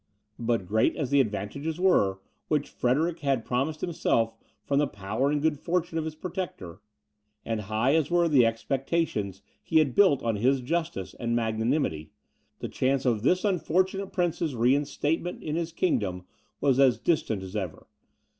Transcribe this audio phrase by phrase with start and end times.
[0.39, 5.43] But great as the advantages were, which Frederick had promised himself from the power and
[5.43, 6.81] good fortune of his protector;
[7.45, 12.09] and high as were the expectations he had built on his justice and magnanimity,
[12.57, 16.23] the chance of this unfortunate prince's reinstatement in his kingdom
[16.61, 17.85] was as distant as ever.